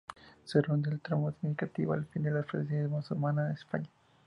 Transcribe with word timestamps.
Su 0.45 0.59
renuncia 0.59 0.91
al 0.93 0.99
trono 0.99 1.31
significó 1.39 1.93
el 1.93 2.05
fin 2.07 2.23
de 2.23 2.31
la 2.31 2.41
presencia 2.41 2.87
musulmana 2.89 3.45
en 3.45 3.51
España. 3.53 3.89